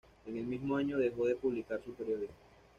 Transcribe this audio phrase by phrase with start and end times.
[0.25, 2.33] En el mismo año dejó de publicar su periódico.